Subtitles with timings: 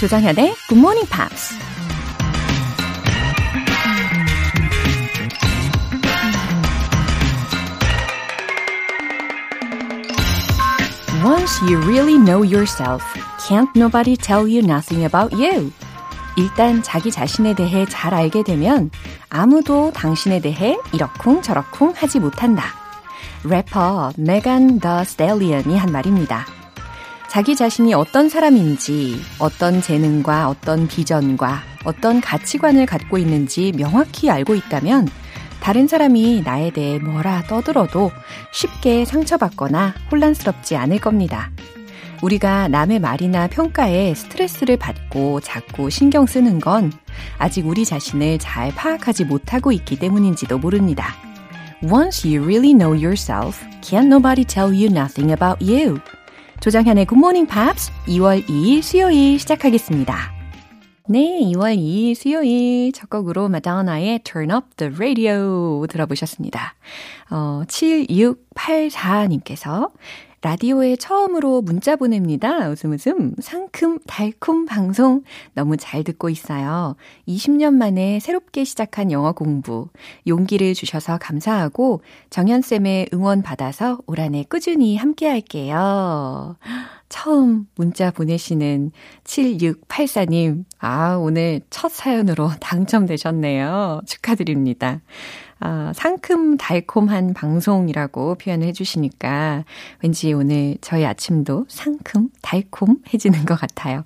[0.00, 1.54] 조정현의 Good Morning Pops.
[11.22, 13.04] Once you really know yourself,
[13.46, 15.70] can't nobody tell you nothing about you.
[16.38, 18.90] 일단 자기 자신에 대해 잘 알게 되면
[19.28, 22.64] 아무도 당신에 대해 이러쿵 저러쿵 하지 못한다.
[23.44, 26.46] 래퍼 메간 더 스텔리언이 한 말입니다.
[27.30, 35.06] 자기 자신이 어떤 사람인지, 어떤 재능과 어떤 비전과 어떤 가치관을 갖고 있는지 명확히 알고 있다면
[35.60, 38.10] 다른 사람이 나에 대해 뭐라 떠들어도
[38.52, 41.52] 쉽게 상처받거나 혼란스럽지 않을 겁니다.
[42.20, 46.92] 우리가 남의 말이나 평가에 스트레스를 받고 자꾸 신경 쓰는 건
[47.38, 51.14] 아직 우리 자신을 잘 파악하지 못하고 있기 때문인지도 모릅니다.
[51.84, 56.00] Once you really know yourself, can't nobody tell you nothing about you.
[56.60, 60.14] 조장현의 Morning Pops 2월 2일 수요일 시작하겠습니다.
[61.08, 66.74] 네, 2월 2일 수요일 첫 곡으로 마다나의 Turn Up the Radio 들어보셨습니다.
[67.30, 69.90] 어, 7684님께서
[70.42, 72.70] 라디오에 처음으로 문자 보냅니다.
[72.70, 75.22] 웃음 웃음 상큼 달콤 방송
[75.54, 76.96] 너무 잘 듣고 있어요.
[77.28, 79.88] 20년 만에 새롭게 시작한 영어 공부
[80.26, 86.56] 용기를 주셔서 감사하고 정연쌤의 응원 받아서 올 한 해 꾸준히 함께 할게요.
[87.10, 88.92] 처음 문자 보내시는
[89.24, 94.02] 7684님, 아, 오늘 첫 사연으로 당첨되셨네요.
[94.06, 95.00] 축하드립니다.
[95.60, 99.64] 아, 상큼 달콤한 방송이라고 표현을 해주시니까
[100.02, 104.04] 왠지 오늘 저희 아침도 상큼 달콤해지는 것 같아요.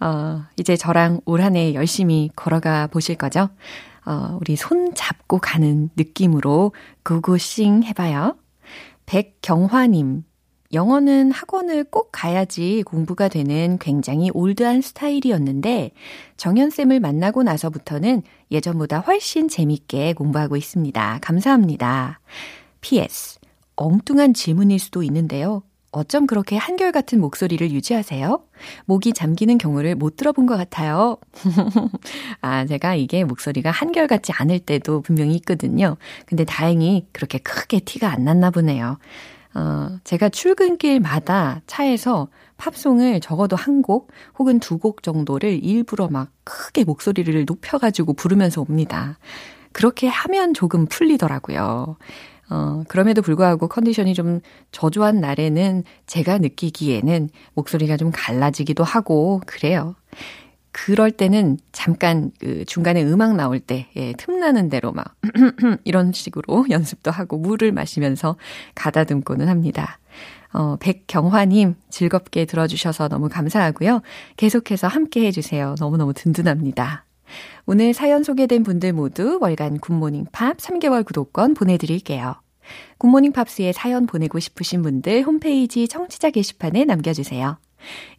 [0.00, 3.48] 어, 이제 저랑 올 한 해 열심히 걸어가 보실 거죠?
[4.06, 6.72] 어, 우리 손 잡고 가는 느낌으로
[7.04, 8.36] 구구싱 해봐요.
[9.06, 10.24] 백경화님,
[10.72, 15.92] 영어는 학원을 꼭 가야지 공부가 되는 굉장히 올드한 스타일이었는데
[16.36, 21.18] 정연쌤을 만나고 나서부터는 예전보다 훨씬 재밌게 공부하고 있습니다.
[21.22, 22.20] 감사합니다.
[22.82, 23.38] PS.
[23.76, 25.62] 엉뚱한 질문일 수도 있는데요.
[25.90, 28.42] 어쩜 그렇게 한결같은 목소리를 유지하세요?
[28.84, 31.16] 목이 잠기는 경우를 못 들어본 것 같아요.
[32.42, 35.96] 아, 제가 이게 목소리가 한결같지 않을 때도 분명히 있거든요.
[36.26, 38.98] 근데 다행히 그렇게 크게 티가 안 났나 보네요.
[39.58, 46.84] 어, 제가 출근길마다 차에서 팝송을 적어도 한 곡 혹은 두 곡 정도를 일부러 막 크게
[46.84, 49.18] 목소리를 높여가지고 부르면서 옵니다.
[49.72, 51.96] 그렇게 하면 조금 풀리더라고요.
[52.50, 54.40] 어, 그럼에도 불구하고 컨디션이 좀
[54.72, 59.94] 저조한 날에는 제가 느끼기에는 목소리가 좀 갈라지기도 하고 그래요.
[60.84, 65.16] 그럴 때는 잠깐 그 중간에 음악 나올 때, 예, 틈나는 대로 막,
[65.84, 68.36] 이런 식으로 연습도 하고 물을 마시면서
[68.74, 69.98] 가다듬고는 합니다.
[70.52, 74.02] 어, 백경화님 즐겁게 들어주셔서 너무 감사하고요.
[74.36, 75.74] 계속해서 함께 해주세요.
[75.78, 77.04] 너무너무 든든합니다.
[77.66, 82.36] 오늘 사연 소개된 분들 모두 월간 굿모닝 팝 3개월 구독권 보내드릴게요.
[82.98, 87.58] 굿모닝 팝스에 사연 보내고 싶으신 분들 홈페이지 청취자 게시판에 남겨주세요.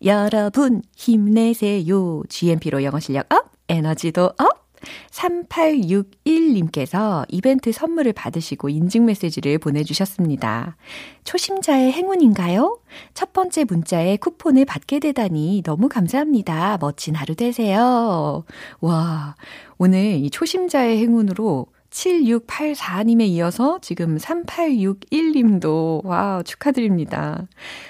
[0.04, 2.22] 여러분, 힘내세요.
[2.30, 4.70] GMP로 영어 실력 up, 에너지도 up!
[5.12, 10.78] 3861님께서 이벤트 선물을 받으시고 인증 메시지를 보내주셨습니다.
[11.24, 12.80] 초심자의 행운인가요?
[13.14, 16.78] 첫 번째 문자에 쿠폰을 받게 되다니 너무 감사합니다.
[16.80, 18.46] 멋진 하루 되세요.
[18.80, 19.36] 와,
[19.78, 27.48] 오늘 이 초심자의 행운으로 7684님에 이어서 지금 3861님도 와 축하드립니다.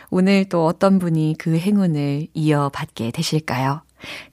[0.09, 3.81] 오늘 또 어떤 분이 그 행운을 이어받게 되실까요?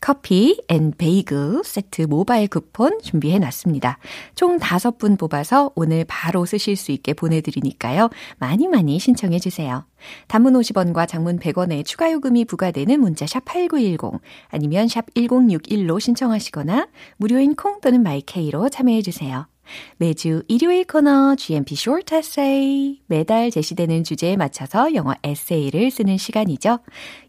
[0.00, 3.98] 커피 and 베이글 세트 모바일 쿠폰 준비해 놨습니다.
[4.34, 8.10] 총 5분 뽑아서 오늘 바로 쓰실 수 있게 보내드리니까요.
[8.38, 9.84] 많이 많이 신청해 주세요.
[10.28, 17.56] 단문 50원과 장문 100원의 추가 요금이 부과되는 문자 샵 8910 아니면 샵 1061로 신청하시거나 무료인
[17.56, 19.46] 콩 또는 마이케이로 참여해 주세요.
[19.96, 23.00] 매주 일요일 코너 GMP Short Essay.
[23.06, 26.78] 매달 제시되는 주제에 맞춰서 영어 에세이를 쓰는 시간이죠.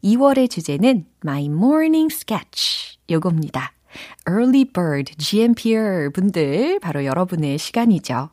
[0.04, 2.98] 2월의 주제는 My Morning Sketch.
[3.10, 3.74] 요겁니다.
[4.28, 8.30] Early Bird GMPer 분들 바로 여러분의 시간이죠.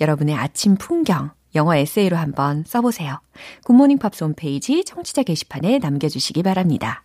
[0.00, 3.20] 여러분의 아침 풍경 영어 에세이로 한번 써보세요.
[3.64, 7.04] 굿모닝 팝스 홈페이지 청취자 게시판에 남겨주시기 바랍니다.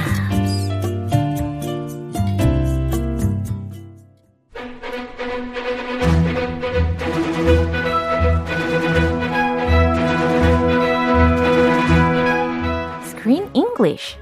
[13.81, 14.15] English.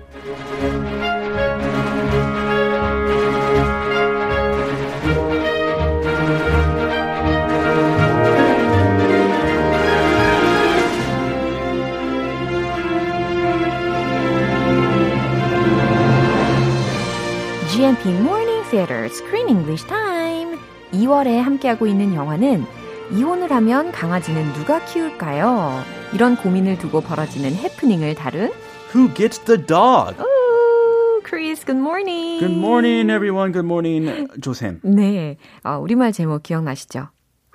[17.68, 20.58] GMP Morning Theater Screen English Time.
[20.94, 22.66] 2월에 함께하고 있는 영화는
[23.12, 25.84] 이혼을 하면 강아지는 누가 키울까요?
[26.14, 28.52] 이런 고민을 두고 벌어지는 해프닝을 다룬
[28.94, 30.16] Who gets the dog?
[30.20, 32.40] 오, Chris, good morning.
[32.40, 33.52] Good morning, everyone.
[33.52, 34.80] Good morning, 조쌤.
[34.84, 37.10] 네, 어, 우리말 제목 기억나시죠?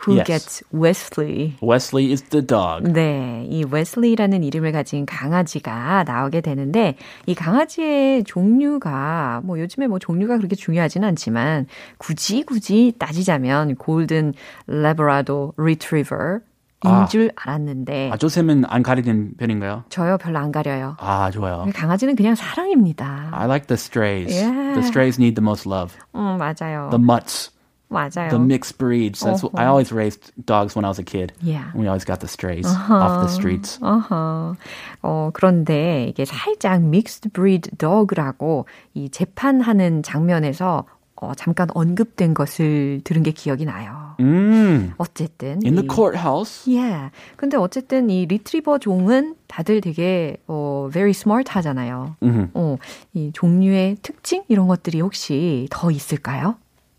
[0.06, 0.26] Who Yes.
[0.26, 1.56] gets Wesley?
[1.62, 2.92] Wesley is the dog.
[2.92, 6.96] 네, 이 웨슬리라는 이름을 가진 강아지가 나오게 되는데
[7.26, 11.66] 이 강아지의 종류가 뭐 요즘에 뭐 종류가 그렇게 중요하진 않지만
[11.96, 14.34] 굳이 굳이 따지자면 골든
[14.66, 16.40] 레브라도 리트리버
[16.84, 17.06] 인 아.
[17.06, 19.84] 줄 알았는데 아, 조쌤은 안 가리는 편인가요?
[19.88, 20.96] 저요 별로 안 가려요.
[21.00, 21.66] 아, 좋아요.
[21.74, 23.30] 강아지는 그냥 사랑입니다.
[23.32, 24.34] I like the strays.
[24.34, 24.74] Yeah.
[24.74, 25.94] The strays need the most love.
[26.14, 26.90] 음, 맞아요.
[26.90, 27.50] The mutts,
[27.88, 28.28] 맞아요.
[28.30, 29.20] the mixed breeds.
[29.20, 31.32] That's what, I always raised dogs when I was a kid.
[31.40, 31.70] Yeah.
[31.74, 33.78] We always got the strays off the streets.
[33.80, 34.56] 어허.
[35.02, 40.84] 어, 그런데 이게 살짝 믹스드 브리드 dog라고 이 재판하는 장면에서
[41.21, 44.15] 어, 잠깐 언급된 것을 들은 게 기억이 나요.
[44.21, 44.93] Mm.
[44.97, 46.63] 어쨌든 In the 이- courthouse.
[46.65, 47.11] Yeah.
[47.35, 52.15] 근데 어쨌든 이 리트리버 종은 다들 되게 어 very smart 하잖아요.
[52.21, 52.51] Mhm.
[52.53, 52.77] 어,
[53.13, 56.55] 이 종류의 특징 이런 것들이 혹시 더 있을까요?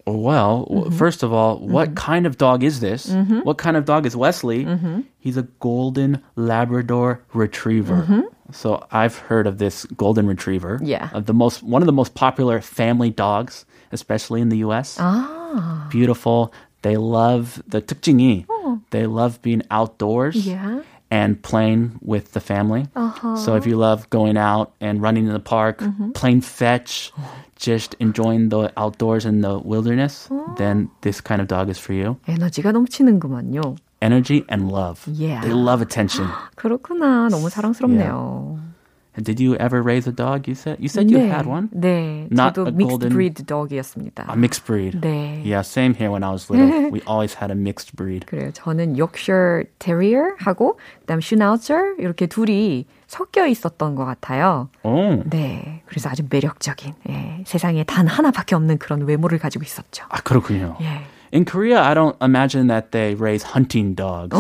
[0.07, 3.09] Well, w first of all, what kind of dog is this?
[3.45, 4.67] What kind of dog is Wesley?
[5.21, 8.25] He's a golden Labrador retriever.
[8.53, 10.81] So I've heard of this golden retriever.
[10.83, 11.09] Yeah.
[11.15, 14.99] Uh, the most one of the most popular family dogs, especially in the US.
[14.99, 15.89] 아.
[15.91, 16.53] Beautiful.
[16.83, 18.47] They love the 특징이.
[18.91, 20.37] They love being outdoors.
[20.47, 20.83] Yeah.
[21.13, 22.87] And playing with the family.
[23.35, 25.83] So if you love going out and running in the park,
[26.15, 27.11] playing fetch,
[27.59, 32.17] just enjoying the outdoors in the wilderness, then this kind of dog is for you.
[32.29, 33.75] 에너지가 넘치는구만요.
[34.01, 35.03] Energy and love.
[35.11, 35.43] Yeah.
[35.43, 36.29] They love attention.
[36.55, 37.29] 그렇구나.
[37.29, 38.34] 너무 사랑스럽네요.
[39.21, 40.47] Did you ever raise a dog?
[40.47, 41.29] You said you said you 네.
[41.29, 41.69] had one.
[41.75, 42.29] 네.
[42.31, 44.27] Not 저도 a 믹스드 golden- 브리드 덕이었습니다.
[44.31, 45.01] A mixed breed.
[45.03, 45.43] 네.
[45.45, 46.91] Yeah, same here when I was little.
[46.93, 48.25] we always had a mixed breed.
[48.27, 48.51] 그래요.
[48.55, 54.69] 저는 욕셔 테리어하고 그다음 슈나우저 이렇게 둘이 섞여 있었던 것 같아요.
[54.85, 55.23] Oh.
[55.29, 55.83] 네.
[55.87, 60.05] 그래서 아주 매력적인 예, 세상에 단 하나밖에 없는 그런 외모를 가지고 있었죠.
[60.09, 60.77] 아, 그렇군요.
[60.81, 61.03] 예.
[61.33, 64.37] In Korea, I don't imagine that they raise hunting dogs.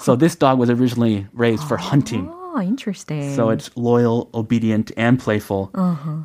[0.00, 2.28] so this dog was originally raised for hunting.
[2.52, 3.34] 아, interesting.
[3.36, 5.70] So it's loyal, obedient, and playful.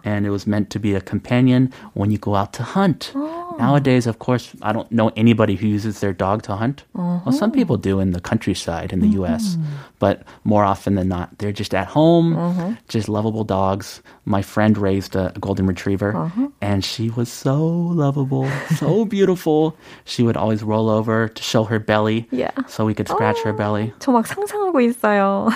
[0.04, 3.12] And it was meant to be a companion when you go out to hunt.
[3.60, 6.86] Nowadays, of course, I don't know anybody who uses their dog to hunt.
[6.94, 9.58] Well, some people do in the countryside in the US,
[10.00, 14.02] but more often than not, they're just at home, just lovable dogs.
[14.26, 17.62] My friend raised a, a golden retriever, and she was so
[17.94, 19.78] lovable, so beautiful.
[20.06, 22.52] She would always roll over to show her belly Yeah.
[22.68, 23.94] so we could scratch her belly.
[24.00, 25.50] 저 막 상상하고 있어요.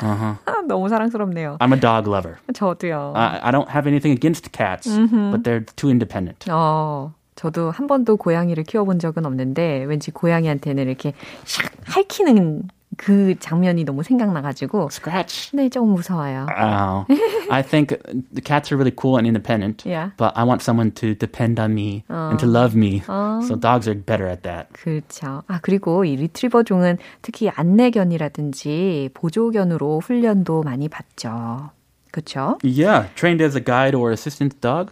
[0.66, 1.58] 너무 사랑스럽네요.
[1.60, 2.36] I'm a dog lover.
[2.52, 3.12] 저도요.
[3.16, 4.88] I, I don't have anything against cats,
[5.30, 6.46] but they're too independent.
[6.50, 11.12] 어, 저도 한 번도 고양이를 키워본 적은 없는데 왠지 고양이한테는 이렇게
[11.44, 15.56] 샥 핥히는 그 장면이 너무 생각나가지고 Scratch.
[15.56, 16.46] 네, 조금 무서워요.
[16.50, 17.06] Oh,
[17.50, 17.96] I think
[18.32, 19.84] the cats are really cool and independent.
[19.86, 20.10] Yeah.
[20.16, 23.02] But I want someone to depend on me and to love me.
[23.46, 24.68] So dogs are better at that.
[24.72, 25.42] 그렇죠.
[25.46, 31.70] 아, 그리고 이 리트리버 종은 특히 안내견이라든지 보조견으로 훈련도 많이 받죠.
[32.11, 32.57] 그렇죠?
[32.63, 34.89] Yeah, trained as a guide or assistant dog,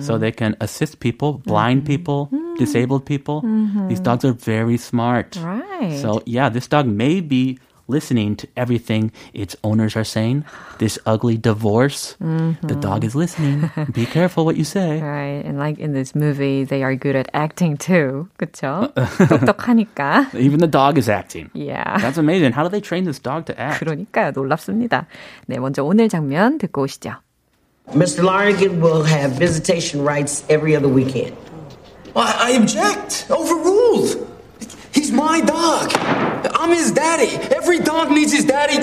[0.00, 3.42] so they can assist people, blind people, disabled people.
[3.88, 5.36] These dogs are very smart.
[5.36, 5.98] Right.
[6.00, 7.58] So yeah, this dog may be
[7.88, 10.44] listening to everything its owners are saying.
[10.78, 13.70] This ugly divorce, the dog is listening.
[13.92, 15.00] Be careful what you say.
[15.00, 15.44] Right.
[15.44, 18.28] And like in this movie, they are good at acting too.
[18.38, 18.92] 그렇죠?
[19.28, 20.34] 똑똑하니까.
[20.34, 21.50] Even the dog is acting.
[21.54, 21.98] Yeah.
[21.98, 22.52] That's amazing.
[22.52, 23.80] How do they train this dog to act?
[23.80, 24.32] 그러니까요.
[24.32, 25.06] 놀랍습니다.
[25.46, 27.14] 네, 먼저 오늘 장면 듣고 오시죠.
[27.94, 28.24] Mr.
[28.24, 31.36] Larnigan will have visitation rights every other weekend.
[32.16, 33.26] I, I object.
[33.30, 34.26] Overruled.
[34.92, 35.92] He's my dog.
[36.61, 37.37] I'm his daddy.
[37.55, 38.75] Every dog needs his daddy.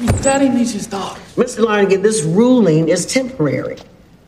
[0.00, 1.18] His daddy needs his dog.
[1.36, 1.62] Mr.
[1.62, 3.76] Larnigan, this ruling is temporary.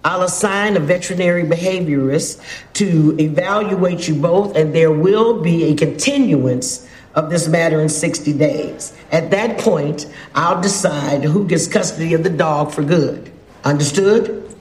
[0.04, 2.42] I'll assign a veterinary behaviorist
[2.75, 8.35] to evaluate you both, and there will be a continuance of this matter in 60
[8.35, 8.92] days.
[9.12, 10.04] At that point,
[10.35, 13.33] I'll decide who gets custody of the dog for good.
[13.64, 14.54] Understood?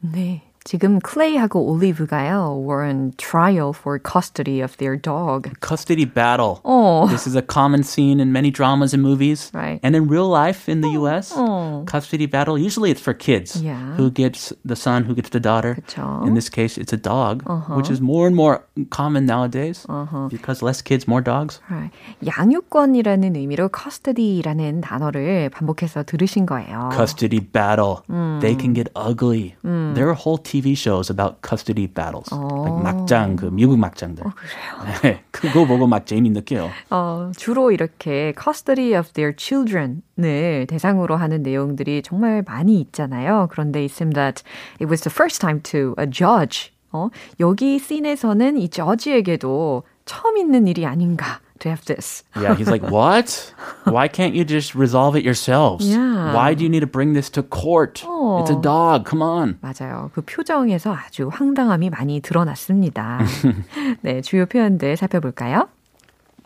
[0.00, 0.53] 네.
[0.65, 5.49] 지금 클레이하고 올리브가요 were on trial for custody of their dog.
[5.61, 6.59] Custody battle.
[6.63, 7.07] Oh.
[7.07, 9.49] This is a common scene in many dramas and movies.
[9.53, 9.79] Right.
[9.81, 11.85] And in real life in the US, Oh.
[11.87, 13.63] custody battle, usually it's for kids.
[13.63, 13.95] Yeah.
[13.97, 15.79] Who gets the son, who gets the daughter.
[15.79, 16.27] 그쵸.
[16.27, 17.41] In this case, it's a dog,
[17.73, 19.87] which is more and more common nowadays
[20.29, 21.63] because less kids, more dogs.
[21.71, 21.89] Right.
[22.27, 26.91] 양육권이라는 의미로 custody라는 단어를 반복해서 들으신 거예요.
[26.93, 28.03] Custody battle.
[28.43, 29.55] They can get ugly.
[29.63, 32.32] There are whole TV shows about custody battles.
[32.32, 34.22] Like 막장, 그 미국 막장들.
[34.22, 35.18] 그래요?
[35.32, 36.70] 그거 보고 막 재미 느껴요.
[36.90, 43.48] 어, 주로 이렇게 custody of their children을 대상으로 하는 내용들이 정말 많이 있잖아요.
[43.50, 44.44] 그런데 it seemed that
[44.80, 46.70] it was the first time to a judge.
[46.92, 47.08] 어,
[47.40, 52.23] 여기 씬에서는 이 judge에게도 처음 있는 일이 아닌가 to have this.
[52.39, 53.53] Yeah, he's like, what?
[53.83, 55.87] Why can't you just resolve it yourselves?
[55.87, 56.33] Yeah.
[56.33, 58.03] Why do you need to bring this to court?
[58.05, 59.05] It's a dog.
[59.05, 59.59] Come on.
[59.61, 60.09] 맞아요.
[60.13, 63.19] 그 표정에서 아주 황당함이 많이 드러났습니다.
[64.01, 65.67] 네, 주요 표현들 살펴볼까요?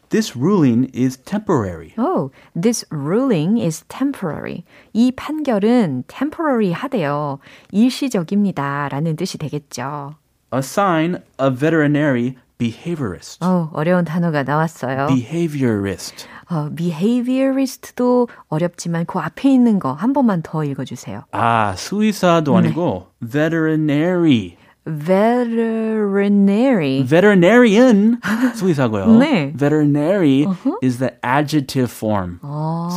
[0.09, 1.93] This ruling is temporary.
[1.97, 4.63] Oh, this ruling is temporary.
[4.93, 7.39] 이 판결은 temporary 하대요.
[7.71, 8.89] 일시적입니다.
[8.89, 10.15] 라는 뜻이 되겠죠.
[10.53, 13.44] Assign a veterinary behaviorist.
[13.44, 15.06] 어, 어려운 단어가 나왔어요.
[15.06, 16.26] Behaviorist.
[16.50, 21.22] 어, behaviorist도 어렵지만 그 앞에 있는 거 한 번만 더 읽어 주세요.
[21.32, 24.56] 아, 수의사도 아니고 veterinary.
[24.87, 27.03] veterinary.
[27.03, 28.19] Veterinarian
[28.55, 29.17] 수의사고요.
[29.17, 29.53] 네.
[29.55, 30.45] Veterinary
[30.81, 32.41] is the adjective form.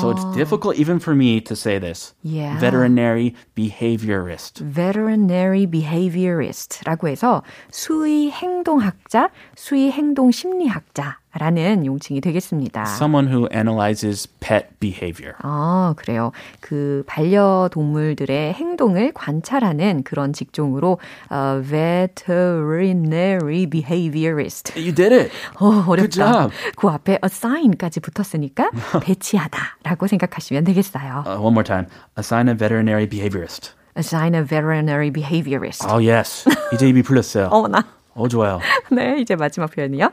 [0.01, 2.13] So it's difficult even for me to say this.
[2.23, 2.59] Yeah.
[2.59, 4.65] Veterinary behaviorist.
[4.65, 12.82] veterinary behaviorist라고 해서 수의 행동학자, 수의 행동 심리학자 라는 용칭이 되겠습니다.
[12.84, 15.36] Someone who analyzes pet behavior.
[15.42, 16.32] 아, 그래요.
[16.60, 24.74] 그 반려동물들의 행동을 관찰하는 그런 직종으로 어, veterinary behaviorist.
[24.78, 25.32] You did it.
[25.60, 26.10] 어, Good 어렵다.
[26.50, 26.54] job.
[26.76, 28.70] 그 앞에 assign까지 붙었으니까
[29.02, 31.24] 배치하다라고 생각하시면 되겠어요.
[31.26, 31.88] Uh, one more time.
[32.18, 33.72] Assign a veterinary behaviorist.
[33.98, 35.86] assign a veterinary behaviorist.
[35.88, 36.48] Oh, yes.
[36.74, 37.48] 이제 입이 풀렸어요.
[37.52, 37.86] 어머나.
[38.14, 38.60] 어, 좋아요.
[38.92, 40.10] 네, 이제 마지막 표현이요.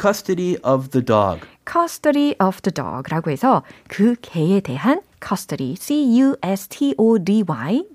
[0.00, 1.40] Custody of the dog.
[1.70, 6.28] custody of the dog라고 해서 그 개에 대한 custody, C-U-S-T-O-D-Y,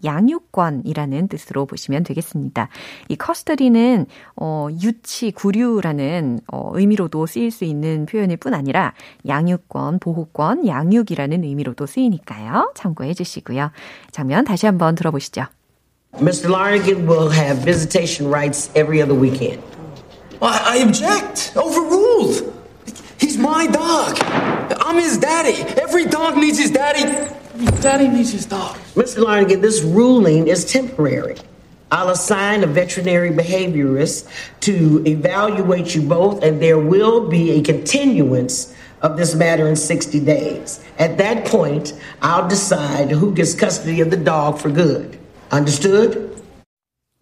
[0.03, 2.67] 양육권이라는 뜻으로 보시면 되겠습니다.
[3.07, 4.05] 이 custody는
[4.35, 8.93] 어, 유치, 구류라는 어, 의미로도 쓰일 수 있는 표현일 뿐 아니라
[9.25, 12.73] 양육권, 보호권, 양육이라는 의미로도 쓰이니까요.
[12.75, 13.71] 참고해 주시고요.
[14.11, 15.45] 장면 다시 한번 들어보시죠.
[16.19, 16.49] Mr.
[16.51, 19.63] Larnigan will have visitation rights every other weekend.
[20.43, 21.53] I, I object.
[21.55, 22.53] Overruled.
[23.19, 24.17] He's my dog.
[24.21, 25.61] I'm his daddy.
[25.81, 27.03] Every dog needs his daddy.
[27.81, 28.75] Daddy needs his dog.
[28.95, 29.23] Mr.
[29.23, 31.37] Larnigan, this ruling is temporary.
[31.91, 34.27] I'll assign a veterinary behaviorist
[34.61, 40.19] to evaluate you both, and there will be a continuance of this matter in 60
[40.21, 40.83] days.
[40.97, 45.19] At that point, I'll decide who gets custody of the dog for good.
[45.51, 46.41] Understood?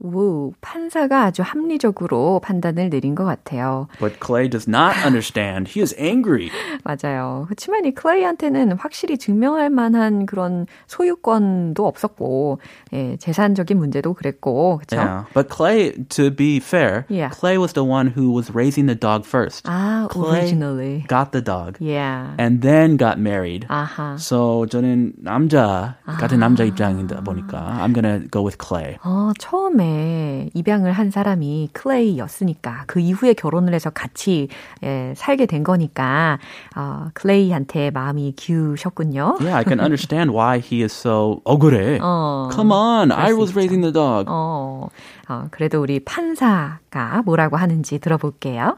[0.03, 3.87] 오, 판사가 아주 합리적으로 판단을 내린 것 같아요.
[3.99, 5.69] But Clay does not understand.
[5.69, 6.49] He is angry.
[6.83, 7.43] 맞아요.
[7.47, 12.59] 그렇지만 이 클레이한테는 확실히 증명할 만한 그런 소유권도 없었고,
[12.93, 14.97] 예, 재산적인 문제도 그랬고, 그렇죠?
[14.97, 15.25] Yeah.
[15.35, 17.29] But Clay, to be fair, Yeah.
[17.29, 19.67] Clay was the one who was raising the dog first.
[19.69, 21.05] 아, Clay originally.
[21.07, 22.33] got the dog Yeah.
[22.39, 23.67] and then got married.
[23.69, 24.17] 아하.
[24.17, 28.97] So 저는 남자 같은 남자 입장이다 보니까 I'm gonna go with Clay.
[29.03, 29.90] 어, 처음에
[30.53, 34.47] 입양을 한 사람이 클레이였으니까 그 이후에 결혼을 해서 같이
[34.83, 36.39] 예, 살게 된 거니까
[36.75, 39.37] 어, 클레이한테 마음이 기우셨군요.
[39.41, 41.99] Yeah, I can understand why he is so 억울해.
[42.01, 43.59] 어, Come on, I 수 was 있죠.
[43.59, 44.25] raising the dog.
[44.27, 44.89] 어,
[45.29, 48.77] 어, 그래도 우리 판사가 뭐라고 하는지 들어볼게요.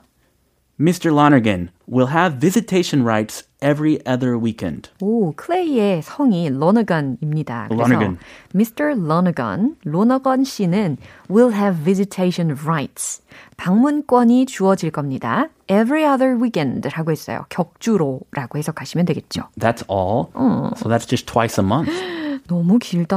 [0.80, 1.12] Mr.
[1.12, 4.90] Lonergan will have visitation rights every other weekend.
[5.00, 7.66] 오, 클레이의 성이 로너건입니다.
[7.68, 8.18] 그래서 Lonergan.
[8.54, 8.92] Mr.
[8.92, 13.20] Lonergan, 로너건 씨는 will have visitation rights.
[13.56, 15.48] 방문권이 주어질 겁니다.
[15.66, 17.44] Every other weekend라고 했어요.
[17.48, 19.48] 격주로라고 해석하시면 되겠죠.
[19.58, 20.30] That's all.
[20.76, 21.90] So that's just twice a month.
[22.46, 23.16] 너무 길다.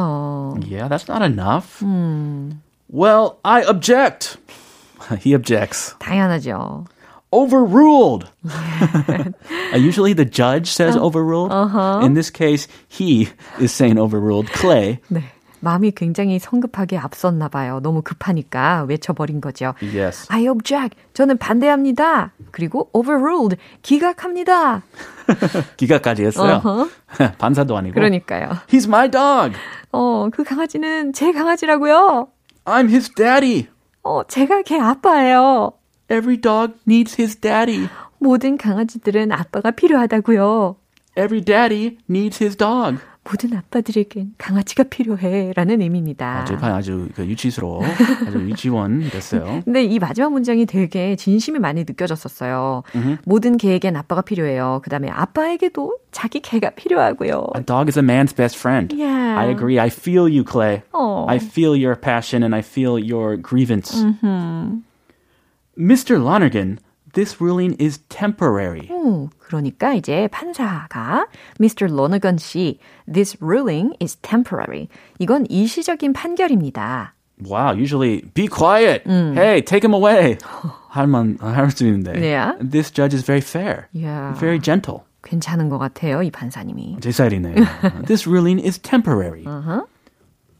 [0.68, 1.84] Yeah, that's not enough.
[2.92, 4.40] Well, I object.
[5.20, 5.96] he objects.
[6.00, 6.86] 당연하죠.
[7.33, 8.29] Overruled.
[8.45, 11.53] Uh, usually the judge says overruled.
[12.05, 13.29] In this case, he
[13.61, 14.49] is saying overruled.
[14.53, 15.01] Clay.
[15.11, 15.23] 네.
[15.61, 17.81] 마음이 굉장히 성급하게 앞섰나 봐요.
[17.83, 19.75] 너무 급하니까 외쳐버린 거죠.
[19.83, 20.27] Yes.
[20.31, 20.97] I object.
[21.15, 22.33] 저는 반대합니다.
[22.53, 23.57] 그리고 overruled.
[23.83, 24.83] 기각합니다.
[25.77, 26.63] 기가까지 했어요.
[27.39, 27.95] 반사도 아니고.
[27.95, 28.51] 그러니까요.
[28.69, 29.57] He's my dog.
[29.93, 32.29] 어, 그 강아지는 제 강아지라고요.
[32.67, 33.67] I'm his daddy.
[34.05, 35.73] 어, 제가 걔 아빠예요.
[36.09, 37.89] Every dog needs his daddy.
[38.19, 40.77] 모든 강아지들은 아빠가 필요하다고요.
[41.19, 42.99] Every daddy needs his dog.
[43.29, 46.43] 모든 아빠들에겐 강아지가 필요해라는 의미입니다.
[46.43, 47.83] 아주 아주 그 유치스러워.
[48.25, 49.63] 아주 유치원 됐어요.
[49.65, 52.85] 근데 이 마지막 문장이 되게 진심이 많이 느껴졌었어요.
[52.95, 53.23] Mm-hmm.
[53.25, 54.81] 모든 개에겐 아빠가 필요해요.
[54.85, 57.49] 그 다음에 아빠에게도 자기 개가 필요하고요.
[57.57, 58.95] A dog is a man's best friend.
[58.97, 59.37] Yeah.
[59.37, 59.81] I agree.
[59.81, 60.85] I feel you, Clay.
[60.95, 61.27] Oh.
[61.29, 64.07] I feel your passion and I feel your grievance.
[65.78, 66.22] Mr.
[66.22, 66.80] Lonergan,
[67.14, 68.88] this ruling is temporary.
[68.90, 71.28] 오, 그러니까 이제 판사가
[71.60, 71.90] Mr.
[71.90, 72.80] Lonergan 씨,
[73.12, 74.88] this ruling is temporary.
[75.20, 77.14] 이건 일시적인 판결입니다.
[77.44, 79.04] Wow, usually be quiet.
[79.08, 80.38] Hey, take him away.
[80.90, 82.20] 할만 할수 있는데.
[82.22, 82.54] Yeah.
[82.62, 83.88] This judge is very fair.
[83.94, 84.38] Yeah.
[84.40, 85.06] Very gentle.
[85.24, 86.98] 괜찮은 것 같아요, 이 판사님이.
[87.02, 88.06] 제 스타일이네요.
[88.06, 89.46] this ruling is temporary.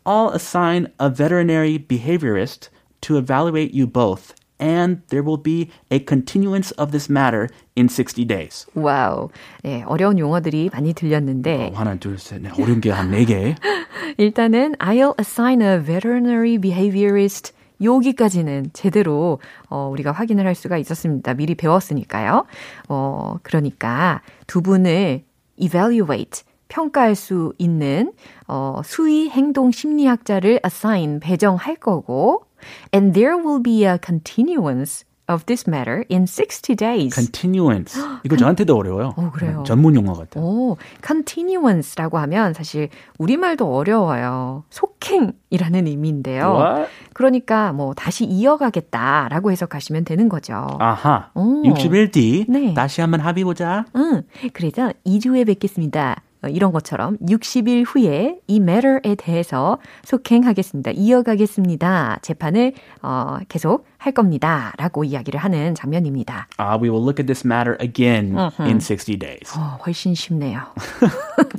[0.06, 2.70] I'll assign a veterinary behaviorist
[3.02, 8.25] to evaluate you both, and there will be a continuance of this matter in 60
[8.27, 8.67] days.
[8.75, 9.29] 와우.
[9.63, 13.55] 네, 어려운 용어들이 많이 들렸는데 어, 하나, 둘, 셋, 넷, 어려운 게 한 네 개.
[14.19, 21.35] 일단은 I'll assign a veterinary behaviorist 여기까지는 제대로 어, 우리가 확인을 할 수가 있었습니다.
[21.35, 22.47] 미리 배웠으니까요.
[22.89, 25.25] 어, 그러니까 두 분을
[25.59, 28.13] evaluate 평가할 수 있는
[28.49, 32.46] 어, 수의 행동 심리학자를 assign 배정할 거고
[32.93, 37.15] and there will be a continuance of this matter in 60 days.
[37.15, 37.99] Continuance.
[38.25, 39.13] 이거 저한테도 어려워요.
[39.17, 39.65] 어, 그래요.
[39.67, 40.45] 전문 용어 같아요.
[40.45, 44.65] 오, continuance라고 하면 사실 우리말도 어려워요.
[44.71, 46.55] 속행이라는 의미인데요.
[46.55, 46.91] What?
[47.13, 50.67] 그러니까 뭐 다시 이어가겠다라고 해석하시면 되는 거죠.
[50.79, 51.31] 아하.
[51.35, 51.63] 오.
[51.63, 52.47] 61D.
[52.49, 52.75] 네.
[52.75, 53.85] 다시 한번 합의 보자.
[53.97, 54.23] 응.
[54.53, 56.23] 그래서 2주 후에 뵙겠습니다.
[56.47, 60.93] 어, 이런 것처럼 60일 후에 이 matter에 대해서 속행하겠습니다.
[60.93, 62.19] 이어가겠습니다.
[62.23, 66.47] 재판을 어, 계속 할 겁니다 라고 이야기를 하는 장면입니다.
[66.59, 69.53] Uh, we will look at this matter again in 60 days.
[69.59, 70.61] 어, 훨씬 쉽네요.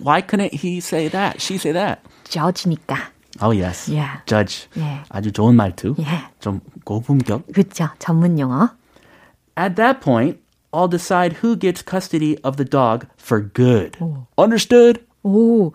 [0.03, 1.39] Why couldn't he say that?
[1.39, 2.01] She say that?
[2.23, 3.11] judge니까.
[3.41, 3.91] Oh yes.
[3.91, 4.21] Yeah.
[4.25, 4.67] Judge.
[4.77, 5.03] 예.
[5.09, 5.95] 아주 좋은 말투.
[5.99, 6.05] 예.
[6.39, 7.47] 좀 고품격.
[7.53, 7.89] 그렇죠.
[7.99, 8.69] 전문 용어.
[9.57, 10.39] At that point,
[10.71, 13.97] I'll decide who gets custody of the dog for good.
[14.37, 14.99] Understood?
[15.23, 15.71] 오,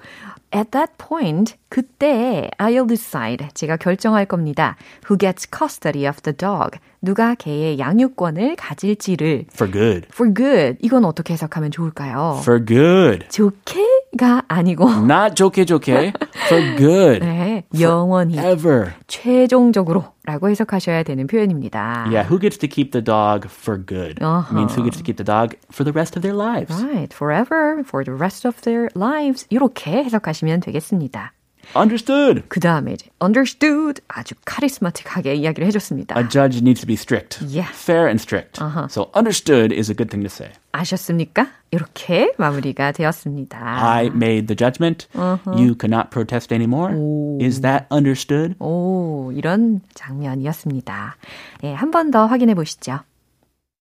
[0.53, 4.77] at that point, 그때 I'll decide, 제가 결정할 겁니다.
[5.11, 6.79] Who gets custody of the dog?
[7.01, 10.07] 누가 개의 양육권을 가질지를 For good.
[10.13, 10.79] for good.
[10.81, 12.39] 이건 어떻게 해석하면 좋을까요?
[12.43, 13.29] For good.
[13.31, 16.13] 좋게 가 아니고 Not 좋게 좋게.
[16.47, 17.21] For good.
[17.21, 18.93] 네, 영원히 Ever.
[19.07, 22.05] 최종적으로라고 해석하셔야 되는 표현입니다.
[22.09, 24.23] Yeah, who gets to keep the dog for good?
[24.23, 24.55] Uh-huh.
[24.55, 26.73] Means who gets to keep the dog for the rest of their lives.
[26.83, 29.47] Right, forever, for the rest of their lives.
[29.49, 31.33] 이렇게 해석하시면 되겠습니다.
[31.76, 32.44] Understood.
[32.48, 36.18] 그 다음에 이제 understood 아주 카리스마틱하게 이야기를 해줬습니다.
[36.18, 37.40] A judge needs to be strict.
[37.44, 37.68] Yeah.
[37.76, 38.58] Fair and strict.
[38.90, 40.50] So understood is a good thing to say.
[40.72, 41.48] 아셨습니까?
[41.72, 43.60] 이렇게 마무리가 되었습니다.
[43.60, 45.08] I made the judgment.
[45.14, 46.96] You cannot protest anymore.
[47.42, 48.56] Is that understood?
[48.60, 51.18] 오, 이런 장면이었습니다.
[51.66, 53.00] 예, 한 번 더 확인해 보시죠.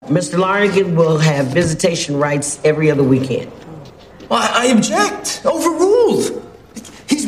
[0.09, 0.37] Mr.
[0.39, 3.51] Larnigan will have visitation rights every other weekend.
[4.31, 5.41] I, I object.
[5.45, 6.41] Overruled.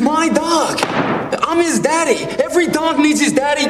[0.00, 0.80] my dog.
[1.42, 2.24] I'm his daddy.
[2.42, 3.66] Every dog needs his daddy.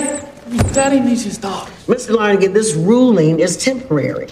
[0.73, 1.69] Daddy needs his dog.
[1.87, 2.15] Mr.
[2.15, 4.29] Larnigan, this ruling is temporary.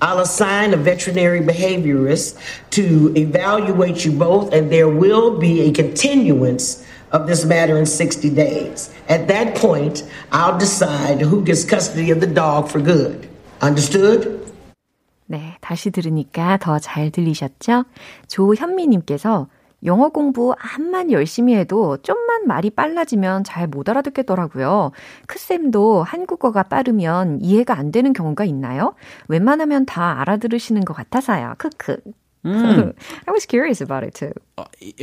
[0.00, 2.36] I'll assign a veterinary behaviorist
[2.70, 8.28] to evaluate you both, and there will be a continuance of this matter in 60
[8.30, 8.92] days.
[9.08, 13.28] At that point, I'll decide who gets custody of the dog for good.
[13.62, 14.40] Understood?
[15.26, 17.84] 네, 다시 들으니까 더 잘 들리셨죠?
[18.28, 19.48] 조현미님께서
[19.85, 24.91] 영어 공부 암만 열심히 해도 좀만 말이 빨라지면 잘 못 알아듣겠더라고요.
[25.27, 28.95] 크쌤도 한국어가 빠르면 이해가 안 되는 경우가 있나요?
[29.27, 31.53] 웬만하면 다 알아들으시는 것 같아서요.
[31.57, 31.99] 크크.
[32.45, 32.93] I
[33.31, 34.31] was curious about it too.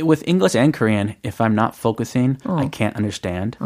[0.03, 3.57] With English and Korean, if I'm not focusing, I can't understand.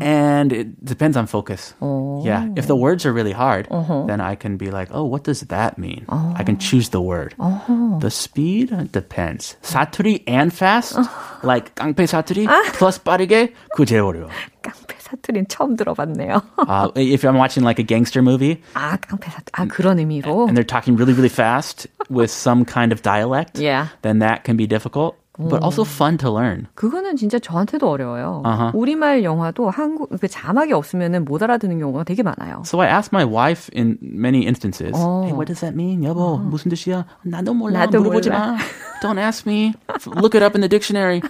[0.00, 1.74] And it depends on focus.
[1.80, 2.48] Yeah.
[2.56, 3.68] If the words are really hard,
[4.08, 6.06] then I can be like, oh, what does that mean?
[6.08, 7.34] I can choose the word.
[8.00, 9.56] The speed depends.
[9.62, 10.96] 사투리 and fast,
[11.42, 14.28] like 깡패 사투리 plus 빠르게, 그거 제일 어려워.
[14.62, 16.42] 깡패 사투리는 처음 들어봤네요.
[16.66, 19.52] Uh, if I'm watching like a gangster movie 아, 깡패 사투리.
[19.52, 20.48] 아, 그런 의미로.
[20.48, 23.88] and they're talking really, really fast with some kind of dialect, Yeah.
[24.02, 26.67] then that can be difficult, But also fun to learn.
[26.75, 28.43] 그거는 진짜 저한테도 어려워요.
[28.73, 32.63] 우리말 영화도 한국 그 자막이 없으면은 못 알아듣는 경우가 되게 많아요.
[32.65, 36.03] So I asked my wife in many instances, hey, what does that mean?
[36.03, 37.05] 여보, 무슨 뜻이야?
[37.23, 37.79] 나도 몰라.
[37.79, 38.51] 나도 물어보지 몰라.
[38.51, 38.57] 마.
[39.01, 39.73] Don't ask me.
[40.19, 41.21] Look it up in the dictionary.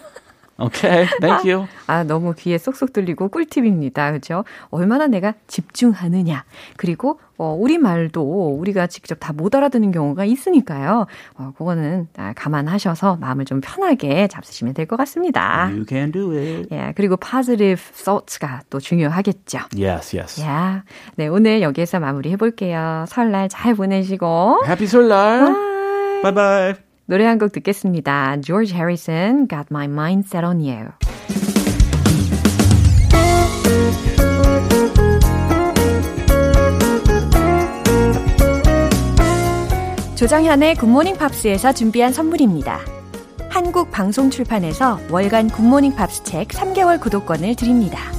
[0.59, 1.67] Okay, thank you.
[1.87, 4.11] 아, 너무 귀에 쏙쏙 들리고 꿀팁입니다.
[4.11, 4.43] 그죠?
[4.69, 6.43] 얼마나 내가 집중하느냐.
[6.77, 11.05] 그리고 어, 우리말도 우리가 직접 다 못 알아듣는 경우가 있으니까요.
[11.35, 15.69] 어, 그거는 감안하셔서 마음을 좀 편하게 잡수시면 될 것 같습니다.
[15.71, 16.67] You can do it.
[16.71, 19.59] 예, 그리고 positive thoughts가 또 중요하겠죠.
[19.79, 20.41] Yes, yes.
[20.41, 20.83] 야,
[21.15, 23.05] 네, 오늘 여기에서 마무리해 볼게요.
[23.07, 24.63] 설날 잘 보내시고.
[24.65, 25.53] Happy 설날.
[25.53, 26.21] Bye.
[26.23, 26.88] Bye bye.
[27.09, 28.39] 노래 한 곡 듣겠습니다.
[28.39, 30.89] George Harrison, Got My Mind Set on You.
[40.15, 42.79] 조정현의 굿모닝 팝스에서 준비한 선물입니다.
[43.49, 48.18] 한국 방송 출판에서 월간 굿모닝 팝스 책 3개월 구독권을 드립니다.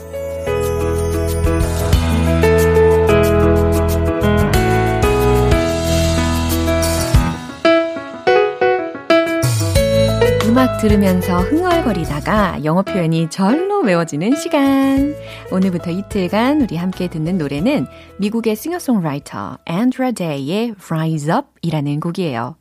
[10.61, 15.15] 음악 들으면서 흥얼거리다가 영어 표현이 절로 외워지는 시간.
[15.51, 22.57] 오늘부터 이틀간 우리 함께 듣는 노래는 미국의 싱어송라이터 앤드라 데이의 Rise Up 이라는 곡이에요.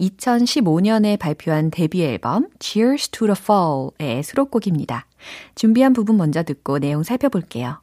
[0.00, 5.06] 2015년에 발표한 데뷔 앨범 Cheers to the Fall의 수록곡입니다.
[5.54, 7.80] 준비한 부분 먼저 듣고 내용 살펴볼게요.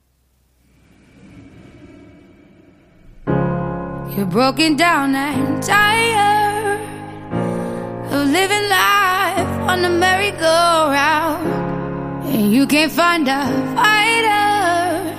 [3.26, 6.82] You're broken down and tired
[8.12, 9.01] of living life
[9.72, 11.48] on the merry-go-round.
[12.28, 13.42] And you can't find a
[13.76, 15.16] fighter,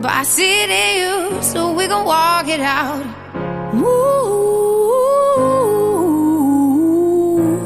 [0.00, 3.04] but I see it in you, so we gon' walk it out.
[3.74, 3.92] Move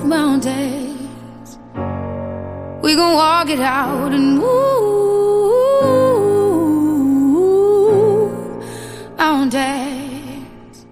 [0.04, 1.58] mountains.
[2.82, 4.56] We gon' walk it out and move
[9.16, 10.86] mountains.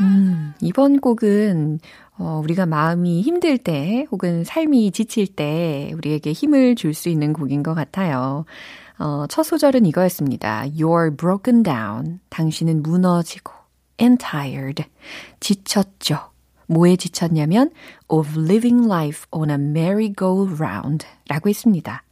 [0.00, 1.80] 음, 이번 곡은
[2.18, 7.62] 어, 우리가 마음이 힘들 때 혹은 삶이 지칠 때 우리에게 힘을 줄 수 있는 곡인
[7.62, 8.46] 것 같아요.
[8.98, 10.64] 어, 첫 소절은 이거였습니다.
[10.68, 12.20] You're broken down.
[12.30, 13.52] 당신은 무너지고.
[14.00, 14.84] And tired.
[15.40, 16.18] 지쳤죠.
[16.68, 17.70] 뭐에 지쳤냐면
[18.08, 22.02] of living life on a merry-go-round 라고 했습니다.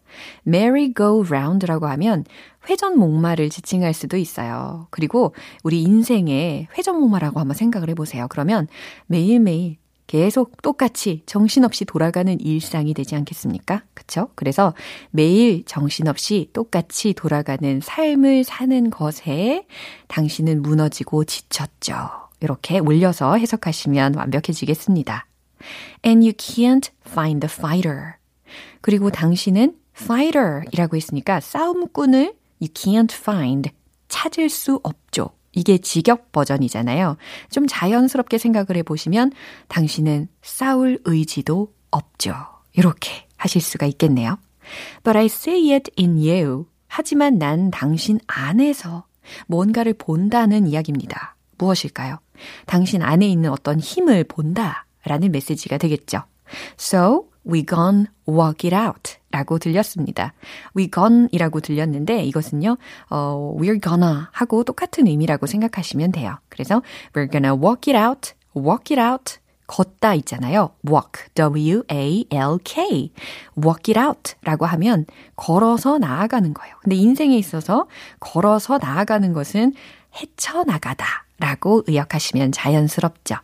[0.47, 2.25] merry-go-round라고 하면
[2.69, 4.87] 회전 목마를 지칭할 수도 있어요.
[4.91, 8.27] 그리고 우리 인생의 회전 목마라고 한번 생각을 해보세요.
[8.29, 8.69] 그러면
[9.07, 13.83] 매일매일 계속 똑같이 정신없이 돌아가는 일상이 되지 않겠습니까?
[13.95, 14.29] 그쵸?
[14.35, 14.75] 그래서
[15.11, 19.67] 매일 정신없이 똑같이 돌아가는 삶을 사는 것에
[20.09, 21.95] 당신은 무너지고 지쳤죠.
[22.41, 25.27] 이렇게 올려서 해석하시면 완벽해지겠습니다.
[26.05, 28.15] And you can't find the fighter.
[28.83, 33.71] 그리고 당신은 fighter이라고 했으니까 싸움꾼을 you can't find
[34.09, 35.31] 찾을 수 없죠.
[35.55, 37.17] 이게 직역 버전이잖아요.
[37.51, 39.33] 좀 자연스럽게 생각을 해보시면
[39.69, 42.35] 당신은 싸울 의지도 없죠.
[42.73, 44.39] 이렇게 하실 수가 있겠네요.
[45.03, 46.67] But I see it in you.
[46.89, 49.07] 하지만 난 당신 안에서
[49.47, 51.37] 뭔가를 본다는 이야기입니다.
[51.59, 52.19] 무엇일까요?
[52.67, 56.23] 당신 안에 있는 어떤 힘을 본다 라는 메시지가 되겠죠.
[56.79, 60.33] So, we gon walk it out 라고 들렸습니다.
[60.77, 62.77] we gon 이라고 들렸는데 이것은요,
[63.11, 66.39] 어, we're gonna 하고 똑같은 의미라고 생각하시면 돼요.
[66.49, 70.71] 그래서 we're gonna walk it out, walk it out, 걷다 있잖아요.
[70.89, 73.13] walk, w-a-l-k,
[73.57, 76.75] walk it out 라고 하면 걸어서 나아가는 거예요.
[76.83, 77.87] 근데 인생에 있어서
[78.21, 79.73] 걸어서 나아가는 것은
[80.17, 81.07] 헤쳐나가다
[81.39, 83.37] 라고 의역하시면 자연스럽죠.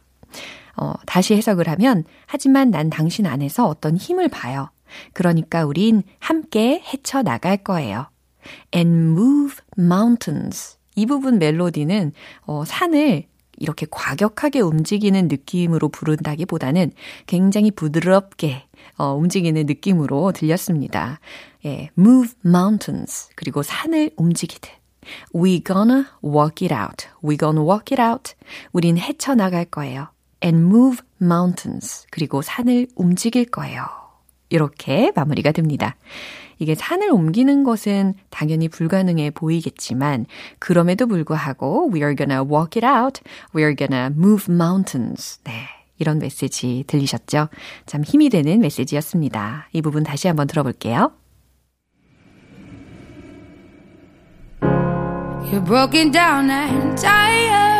[0.81, 4.71] 어, 다시 해석을 하면, 하지만 난 당신 안에서 어떤 힘을 봐요.
[5.13, 8.07] 그러니까 우린 함께 헤쳐나갈 거예요.
[8.75, 10.79] And move mountains.
[10.97, 12.13] 이 부분 멜로디는,
[12.47, 13.25] 어, 산을
[13.59, 16.93] 이렇게 과격하게 움직이는 느낌으로 부른다기 보다는
[17.27, 18.65] 굉장히 부드럽게
[18.97, 21.21] 어, 움직이는 느낌으로 들렸습니다.
[21.67, 23.29] 예, move mountains.
[23.37, 24.71] 그리고 산을 움직이듯.
[25.35, 27.07] We gonna walk it out.
[27.23, 28.35] We gonna walk it out.
[28.73, 30.09] 우린 헤쳐나갈 거예요.
[30.45, 32.07] And move mountains.
[32.11, 33.85] 그리고 산을 움직일 거예요.
[34.49, 35.97] 이렇게 마무리가 됩니다.
[36.59, 40.27] 이게 산을 옮기는 것은 당연히 불가능해 보이겠지만
[40.59, 43.23] 그럼에도 불구하고 we are gonna walk it out.
[43.55, 45.41] We are gonna move mountains.
[45.45, 45.53] 네.
[45.99, 47.49] 이런 메시지 들리셨죠?
[47.87, 49.69] 참 힘이 되는 메시지였습니다.
[49.73, 51.13] 이 부분 다시 한번 들어볼게요.
[55.51, 57.80] You're broken down and tired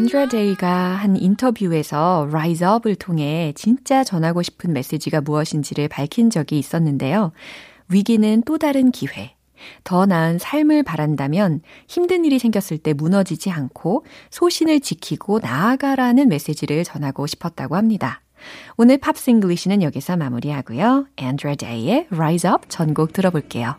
[0.00, 7.32] 안드라 데이가 한 인터뷰에서 Rise Up을 통해 진짜 전하고 싶은 메시지가 무엇인지를 밝힌 적이 있었는데요.
[7.90, 9.36] 위기는 또 다른 기회.
[9.84, 17.26] 더 나은 삶을 바란다면 힘든 일이 생겼을 때 무너지지 않고 소신을 지키고 나아가라는 메시지를 전하고
[17.26, 18.22] 싶었다고 합니다.
[18.78, 21.08] 오늘 Pops English는 여기서 마무리하고요.
[21.16, 23.74] 안드라 데이의 Rise Up 전곡 들어볼게요.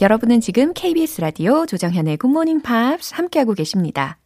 [0.00, 4.19] 여러분은 지금 KBS 라디오 조정현의 Morning Pops 함께하고 계십니다.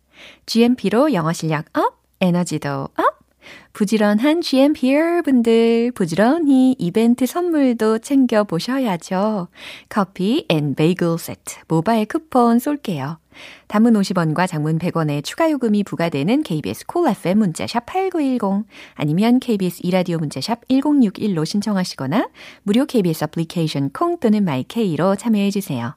[0.46, 3.25] GMP로 영어 실력 up, 에너지도 up.
[3.72, 9.48] 부지런한 GMPer 분들 부지런히 이벤트 선물도 챙겨 보셔야죠.
[9.88, 13.18] 커피 and 베이글 세트 모바일 쿠폰 쏠게요.
[13.66, 19.81] 단문 50원과 장문 100원의 추가 요금이 부과되는 KBS 콜 cool FM 문자샵 8910 아니면 KBS
[19.83, 22.29] 이라디오 문자샵 1061로 신청하시거나
[22.62, 25.96] 무료 KBS 애플리케이션 콩 또는 마이케이로 참여해 주세요.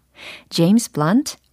[0.49, 1.37] James Blunt,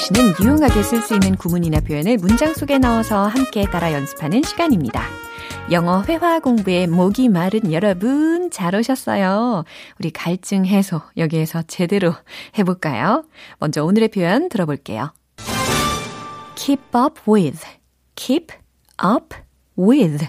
[0.00, 5.02] English는 유용하게 쓸 수 있는 구문이나 표현을 문장 속에 넣어서 함께 따라 연습하는 시간입니다.
[5.70, 9.64] 영어 회화 공부에 목이 마른 여러분 잘 오셨어요.
[9.98, 12.14] 우리 갈증 해소 여기에서 제대로
[12.58, 13.24] 해볼까요?
[13.58, 15.12] 먼저 오늘의 표현 들어볼게요.
[16.54, 17.60] keep up with,
[18.14, 18.54] keep
[19.04, 19.36] up
[19.78, 20.26] with.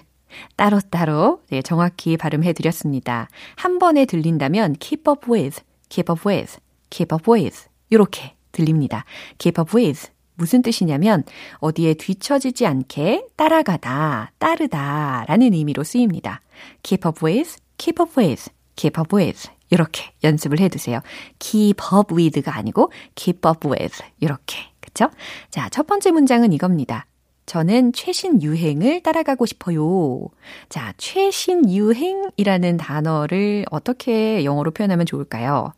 [0.57, 3.29] 따로따로 네, 정확히 발음해 드렸습니다.
[3.55, 6.57] 한 번에 들린다면 keep up with, keep up with,
[6.89, 9.05] keep up with 이렇게 들립니다.
[9.37, 11.23] keep up with 무슨 뜻이냐면
[11.59, 16.41] 어디에 뒤처지지 않게 따라가다, 따르다 라는 의미로 쓰입니다.
[16.83, 21.01] keep up with, keep up with, keep up with 이렇게 연습을 해두세요.
[21.39, 25.09] keep up with가 아니고 keep up with 이렇게 그쵸?
[25.49, 27.05] 자, 첫 번째 문장은 이겁니다.
[27.45, 30.29] 저는 최신 유행을 따라가고 싶어요.
[30.69, 35.73] 자, 최신 유행이라는 단어를 어떻게 영어로 표현하면 좋을까요?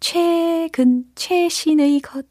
[0.00, 2.26] 최근, 최신의 것,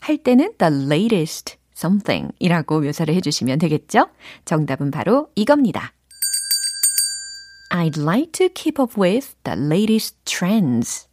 [0.00, 4.08] 할 때는 the latest something 이라고 묘사를 해주시면 되겠죠?
[4.44, 5.92] 정답은 바로 이겁니다.
[7.70, 11.08] I'd like to keep up with the latest trends.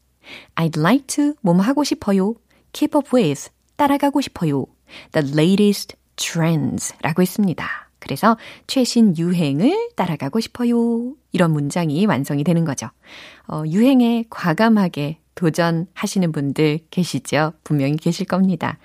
[0.56, 2.36] I'd like to 뭐뭐 하고 싶어요.
[2.74, 4.66] keep up with 따라가고 싶어요.
[5.14, 7.66] the latest trends 라고 했습니다.
[8.00, 11.14] 그래서 최신 유행을 따라가고 싶어요.
[11.32, 12.88] 이런 문장이 완성이 되는 거죠.
[13.48, 17.54] 어, 유행에 과감하게 도전하시는 분들 계시죠?
[17.64, 18.78] 분명히 계실 겁니다.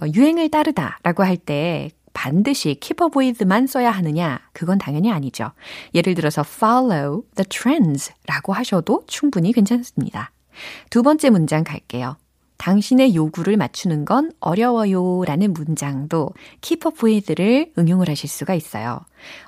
[0.00, 4.40] 어, 유행을 따르다 라고 할 때 반드시 keep up with만 써야 하느냐?
[4.52, 5.52] 그건 당연히 아니죠.
[5.94, 10.32] 예를 들어서 follow the trends 라고 하셔도 충분히 괜찮습니다.
[10.90, 12.16] 두 번째 문장 갈게요.
[12.60, 16.28] 당신의 요구를 맞추는 건 어려워요 라는 문장도
[16.60, 19.00] keep up with를 응용을 하실 수가 있어요.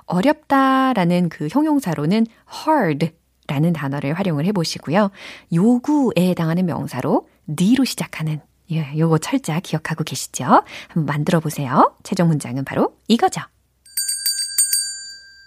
[0.05, 2.25] 어렵다 라는 그 형용사로는
[2.65, 3.11] hard
[3.47, 5.11] 라는 단어를 활용을 해보시고요.
[5.53, 10.45] 요구에 해당하는 명사로 니로 시작하는 예, 요거 철자 기억하고 계시죠?
[10.87, 11.95] 한번 만들어 보세요.
[12.01, 13.41] 최종 문장은 바로 이거죠.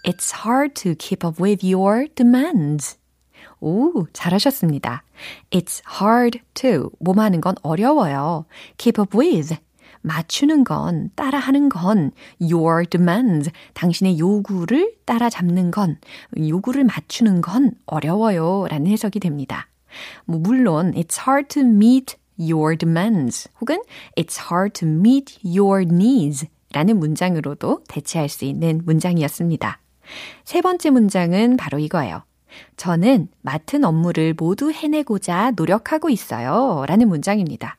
[0.05, 2.97] It's hard to keep up with your demands.
[3.59, 5.03] 오, 잘하셨습니다.
[5.51, 8.45] It's hard to 뭐뭐 하는 건 어려워요.
[8.77, 9.57] keep up with
[10.01, 15.97] 맞추는 건, 따라하는 건, your demands, 당신의 요구를 따라잡는 건,
[16.37, 18.67] 요구를 맞추는 건 어려워요.
[18.69, 19.67] 라는 해석이 됩니다.
[20.25, 23.81] 뭐, 물론, it's hard to meet your demands 혹은
[24.15, 29.79] it's hard to meet your needs 라는 문장으로도 대체할 수 있는 문장이었습니다.
[30.45, 32.23] 세 번째 문장은 바로 이거예요.
[32.75, 36.85] 저는 맡은 업무를 모두 해내고자 노력하고 있어요.
[36.87, 37.77] 라는 문장입니다.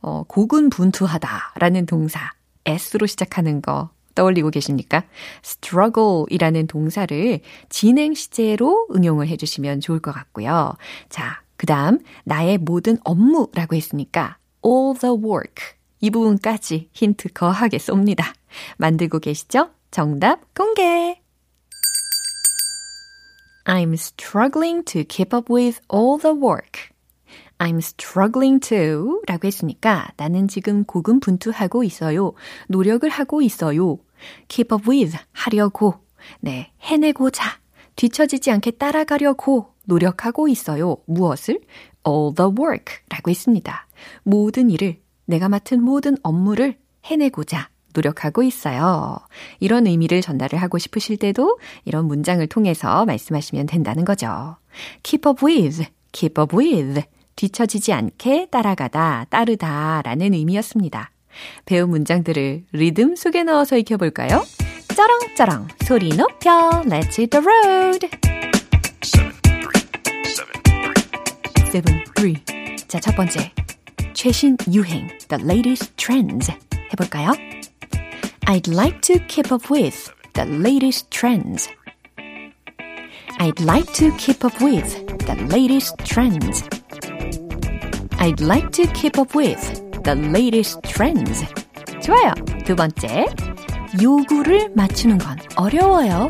[0.00, 2.32] 어, 고군분투하다 라는 동사,
[2.66, 5.04] s로 시작하는 거 떠올리고 계십니까?
[5.42, 10.74] struggle 이라는 동사를 진행 시제로 응용을 해주시면 좋을 것 같고요.
[11.08, 15.74] 자, 그 다음, 나의 모든 업무라고 했으니까 all the work.
[16.00, 18.34] 이 부분까지 힌트 거하게 쏩니다.
[18.76, 19.70] 만들고 계시죠?
[19.90, 21.23] 정답 공개!
[23.64, 26.92] I'm struggling to keep up with all the work.
[27.58, 32.32] I'm struggling to 라고 했으니까 나는 지금 고군분투하고 있어요.
[32.68, 33.98] 노력을 하고 있어요.
[34.48, 35.94] keep up with 하려고
[36.40, 37.58] 네, 해내고자
[37.96, 40.98] 뒤처지지 않게 따라가려고 노력하고 있어요.
[41.06, 41.60] 무엇을?
[42.06, 43.86] all the work 라고 했습니다.
[44.22, 49.16] 모든 일을 내가 맡은 모든 업무를 해내고자 노력하고 있어요.
[49.60, 54.56] 이런 의미를 전달을 하고 싶으실 때도 이런 문장을 통해서 말씀하시면 된다는 거죠.
[55.02, 57.02] keep up with, keep up with.
[57.36, 61.10] 뒤처지지 않게 따라가다, 따르다 라는 의미였습니다.
[61.64, 64.44] 배운 문장들을 리듬 속에 넣어서 익혀볼까요?
[64.94, 68.08] 쩌렁쩌렁 소리 높여 Let's hit the road
[71.66, 72.36] Seven, three.
[72.86, 73.50] 자, 첫 번째
[74.12, 76.52] 최신 유행 The latest trends
[76.92, 77.32] 해볼까요?
[78.47, 81.69] I'd like to keep up with the latest trends
[83.39, 84.89] I'd like to keep up with
[85.25, 86.63] the latest trends
[88.19, 89.61] I'd like to keep up with
[90.03, 91.45] the latest trends.
[92.01, 92.33] 좋아요.
[92.65, 93.27] 두 번째.
[94.01, 96.29] 요구를 맞추는 건 어려워요.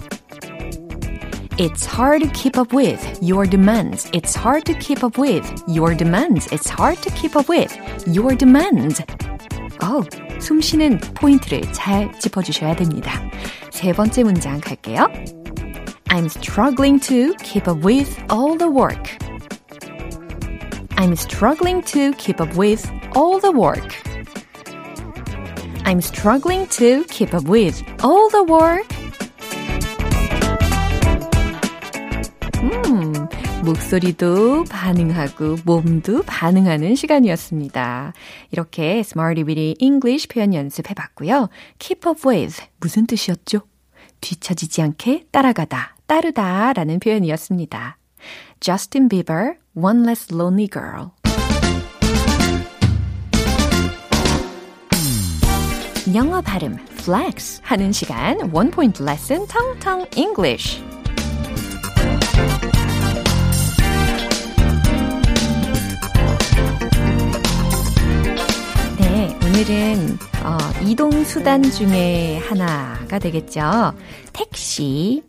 [1.57, 4.07] It's hard to keep up with your demands.
[4.13, 6.47] It's hard to keep up with your demands.
[6.53, 7.73] It's hard to keep up with
[8.05, 9.01] your demands.
[9.81, 10.05] 어우,
[10.43, 13.21] 숨 쉬는 포인트를 잘 짚어주셔야 됩니다.
[13.71, 15.07] 세 번째 문장 갈게요.
[16.09, 19.17] I'm struggling to keep up with all the work.
[20.97, 23.95] I'm struggling to keep up with all the work.
[25.85, 28.85] I'm struggling to keep up with all the work.
[32.61, 33.13] 음,
[33.64, 38.12] 목소리도 반응하고 몸도 반응하는 시간이었습니다.
[38.50, 41.48] 이렇게 Smarty Weedy English 표현 연습해 봤고요.
[41.78, 43.60] Keep up with 무슨 뜻이었죠?
[44.20, 47.98] 뒤처지지 않게 따라가다, 따르다 라는 표현이었습니다.
[48.60, 51.10] Justin Bieber, One Less Lonely Girl.
[56.14, 60.93] 영어 발음 flex 하는 시간 원 포인트 레슨 텅텅 English.
[69.54, 73.94] 오늘은 어, 이동 수단 중에 하나가 되겠죠.
[74.32, 75.22] 택시,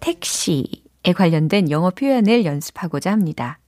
[0.00, 3.58] 택시에 관련된 영어 표현을 연습하고자 합니다.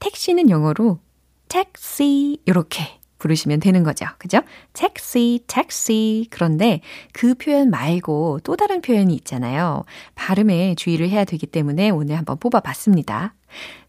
[0.00, 0.98] 택시는 영어로
[1.46, 4.06] 택시 이렇게 부르시면 되는 거죠.
[4.18, 4.40] 그죠?
[4.72, 6.26] 택시, 택시.
[6.32, 6.80] 그런데
[7.12, 9.84] 그 표현 말고 또 다른 표현이 있잖아요.
[10.16, 13.36] 발음에 주의를 해야 되기 때문에 오늘 한번 뽑아봤습니다.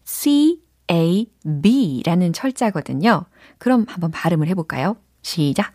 [0.04, 3.24] C, A, B라는 철자거든요.
[3.58, 4.98] 그럼 한번 발음을 해볼까요?
[5.24, 5.72] 시작.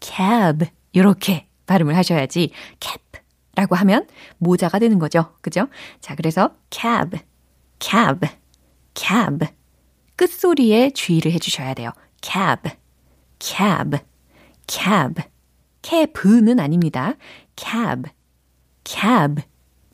[0.00, 0.66] cab.
[0.92, 3.02] 이렇게 발음을 하셔야지 cap
[3.54, 4.08] 라고 하면
[4.38, 5.34] 모자가 되는 거죠.
[5.40, 5.68] 그죠?
[6.00, 7.18] 자, 그래서 cab,
[7.78, 8.26] cab,
[8.94, 9.46] cab.
[10.16, 11.90] 끝소리에 주의를 해 주셔야 돼요.
[12.20, 12.70] cab,
[13.38, 13.98] cab,
[14.66, 15.22] cab.
[15.82, 17.14] cab는 아닙니다.
[17.56, 18.10] cab,
[18.84, 19.42] cab.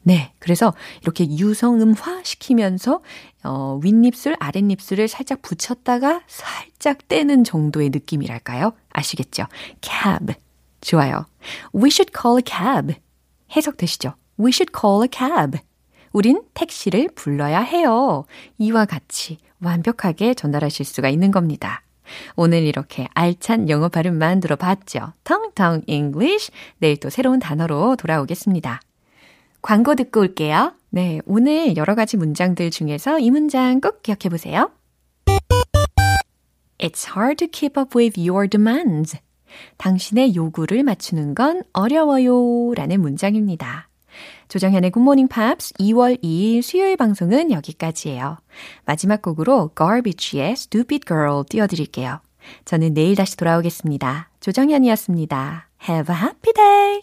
[0.07, 0.33] 네.
[0.39, 3.01] 그래서 이렇게 유성음화 시키면서,
[3.43, 8.75] 어, 윗입술, 아랫입술을 살짝 붙였다가 살짝 떼는 정도의 느낌이랄까요?
[8.91, 9.47] 아시겠죠?
[9.81, 10.35] cab.
[10.83, 11.27] 좋아요.
[11.75, 12.95] We should call a cab.
[13.57, 14.15] 해석되시죠?
[14.39, 15.59] We should call a cab.
[16.13, 18.25] 우린 택시를 불러야 해요.
[18.59, 21.83] 이와 같이 완벽하게 전달하실 수가 있는 겁니다.
[22.37, 25.15] 오늘 이렇게 알찬 영어 발음만 들어봤죠.
[25.25, 26.53] 텅텅 English.
[26.79, 28.81] 내일 또 새로운 단어로 돌아오겠습니다.
[29.65, 30.75] 광고 듣고 올게요.
[30.91, 34.71] 네, 오늘 여러 가지 문장들 중에서 이 문장 꼭 기억해 보세요.
[36.77, 39.17] It's hard to keep up with your demands.
[39.79, 42.75] 당신의 요구를 맞추는 건 어려워요.
[42.75, 43.89] 라는 문장입니다.
[44.49, 48.37] 조정현의 굿모닝 팝스 2월 2일 수요일 방송은 여기까지예요.
[48.85, 52.21] 마지막 곡으로 Garbage의 Stupid Girl 띄워드릴게요.
[52.67, 54.29] 저는 내일 다시 돌아오겠습니다.
[54.41, 55.71] 조정현이었습니다.
[55.89, 57.03] Have a happy day!